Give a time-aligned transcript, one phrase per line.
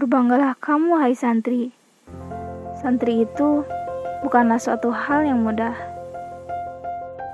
[0.00, 1.76] Berbanggalah kamu, hai santri.
[2.80, 3.60] Santri itu
[4.24, 5.76] bukanlah suatu hal yang mudah.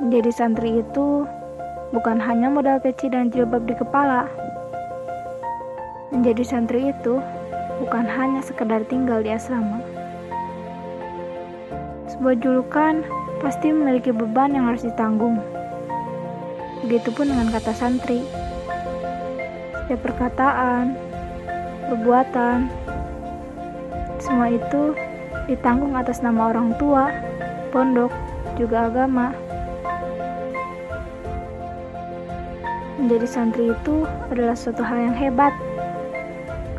[0.02, 1.30] Menjadi santri itu
[1.94, 4.26] bukan hanya modal peci dan jilbab di kepala.
[6.10, 7.22] Menjadi santri itu
[7.86, 9.78] bukan hanya sekedar tinggal di asrama.
[12.10, 13.06] Sebuah julukan
[13.46, 15.38] pasti memiliki beban yang harus ditanggung.
[16.82, 18.26] Begitupun dengan kata santri.
[19.86, 21.05] Setiap perkataan,
[21.86, 22.66] perbuatan,
[24.18, 24.94] semua itu
[25.46, 27.10] ditanggung atas nama orang tua,
[27.70, 28.10] pondok,
[28.58, 29.30] juga agama.
[32.96, 35.54] Menjadi santri itu adalah suatu hal yang hebat,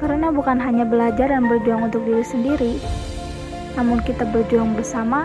[0.04, 2.74] karena bukan hanya belajar dan berjuang untuk diri sendiri,
[3.80, 5.24] namun kita berjuang bersama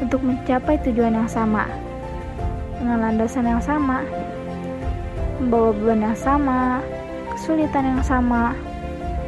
[0.00, 1.68] untuk mencapai tujuan yang sama,
[2.80, 4.00] dengan landasan yang sama,
[5.42, 6.80] membawa beban yang sama,
[7.36, 8.56] kesulitan yang sama,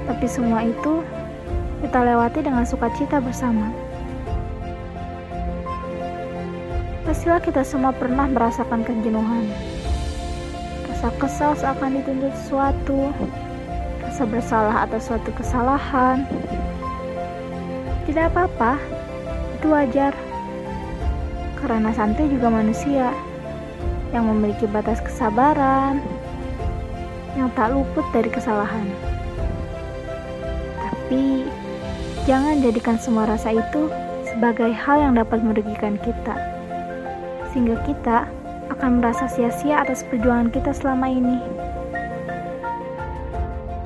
[0.07, 1.03] tapi semua itu
[1.83, 3.75] kita lewati dengan sukacita bersama.
[7.07, 9.47] Pastilah kita semua pernah merasakan kejenuhan
[10.97, 13.13] rasa kesal seakan dituntut sesuatu,
[14.01, 16.25] rasa bersalah atas suatu kesalahan.
[18.09, 18.81] Tidak apa-apa,
[19.61, 20.17] itu wajar.
[21.61, 23.13] Karena santri juga manusia
[24.11, 26.01] yang memiliki batas kesabaran,
[27.37, 28.89] yang tak luput dari kesalahan.
[31.07, 31.47] Tapi,
[32.27, 33.87] jangan jadikan semua rasa itu
[34.27, 36.35] sebagai hal yang dapat merugikan kita,
[37.55, 38.27] sehingga kita
[38.75, 41.39] akan merasa sia-sia atas perjuangan kita selama ini.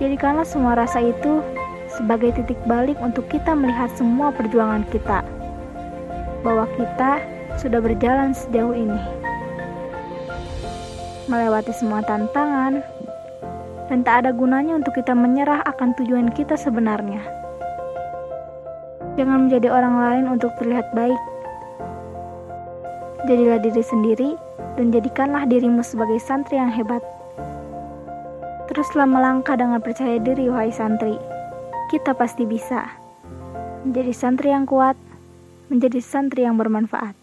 [0.00, 1.44] Jadikanlah semua rasa itu
[1.92, 5.20] sebagai titik balik untuk kita melihat semua perjuangan kita,
[6.40, 7.20] bahwa kita
[7.60, 8.96] sudah berjalan sejauh ini,
[11.28, 12.80] melewati semua tantangan,
[13.90, 17.18] dan tak ada gunanya untuk kita menyerah akan tujuan kita sebenarnya.
[19.18, 21.18] Jangan menjadi orang lain untuk terlihat baik.
[23.26, 24.30] Jadilah diri sendiri
[24.78, 27.02] dan jadikanlah dirimu sebagai santri yang hebat.
[28.70, 31.18] Teruslah melangkah dengan percaya diri, wahai santri.
[31.90, 32.86] Kita pasti bisa
[33.82, 34.94] menjadi santri yang kuat,
[35.68, 37.19] menjadi santri yang bermanfaat.